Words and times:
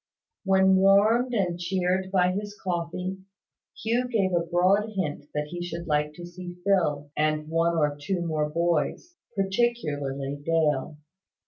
When 0.45 0.77
warmed 0.77 1.35
and 1.35 1.59
cheered 1.59 2.11
by 2.11 2.31
his 2.31 2.59
coffee, 2.59 3.19
Hugh 3.83 4.07
gave 4.07 4.33
a 4.33 4.39
broad 4.39 4.93
hint 4.95 5.27
that 5.35 5.49
he 5.49 5.61
should 5.63 5.85
like 5.85 6.13
to 6.15 6.25
see 6.25 6.55
Phil, 6.65 7.11
and 7.15 7.47
one 7.49 7.77
or 7.77 7.95
two 8.01 8.25
more 8.25 8.49
boys 8.49 9.13
particularly 9.37 10.41
Dale. 10.43 10.97